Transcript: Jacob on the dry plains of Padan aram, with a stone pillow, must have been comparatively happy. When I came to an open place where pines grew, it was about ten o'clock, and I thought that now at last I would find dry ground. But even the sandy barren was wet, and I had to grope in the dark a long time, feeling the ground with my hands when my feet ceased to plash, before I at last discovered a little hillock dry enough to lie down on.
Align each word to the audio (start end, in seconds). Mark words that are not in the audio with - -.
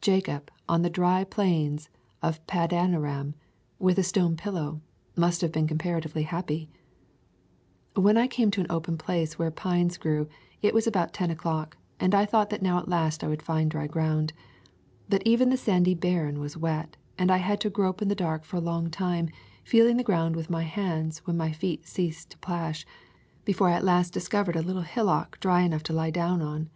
Jacob 0.00 0.50
on 0.70 0.80
the 0.80 0.88
dry 0.88 1.22
plains 1.22 1.90
of 2.22 2.46
Padan 2.46 2.94
aram, 2.94 3.34
with 3.78 3.98
a 3.98 4.02
stone 4.02 4.34
pillow, 4.34 4.80
must 5.16 5.42
have 5.42 5.52
been 5.52 5.66
comparatively 5.66 6.22
happy. 6.22 6.70
When 7.94 8.16
I 8.16 8.26
came 8.26 8.50
to 8.52 8.62
an 8.62 8.68
open 8.70 8.96
place 8.96 9.38
where 9.38 9.50
pines 9.50 9.98
grew, 9.98 10.30
it 10.62 10.72
was 10.72 10.86
about 10.86 11.12
ten 11.12 11.30
o'clock, 11.30 11.76
and 12.00 12.14
I 12.14 12.24
thought 12.24 12.48
that 12.48 12.62
now 12.62 12.78
at 12.78 12.88
last 12.88 13.22
I 13.22 13.28
would 13.28 13.42
find 13.42 13.70
dry 13.70 13.86
ground. 13.86 14.32
But 15.10 15.26
even 15.26 15.50
the 15.50 15.58
sandy 15.58 15.94
barren 15.94 16.40
was 16.40 16.56
wet, 16.56 16.96
and 17.18 17.30
I 17.30 17.36
had 17.36 17.60
to 17.60 17.68
grope 17.68 18.00
in 18.00 18.08
the 18.08 18.14
dark 18.14 18.50
a 18.54 18.58
long 18.60 18.88
time, 18.88 19.28
feeling 19.62 19.98
the 19.98 20.02
ground 20.02 20.36
with 20.36 20.48
my 20.48 20.62
hands 20.62 21.18
when 21.26 21.36
my 21.36 21.52
feet 21.52 21.86
ceased 21.86 22.30
to 22.30 22.38
plash, 22.38 22.86
before 23.44 23.68
I 23.68 23.74
at 23.74 23.84
last 23.84 24.14
discovered 24.14 24.56
a 24.56 24.62
little 24.62 24.80
hillock 24.80 25.38
dry 25.38 25.60
enough 25.60 25.82
to 25.82 25.92
lie 25.92 26.10
down 26.10 26.40
on. 26.40 26.70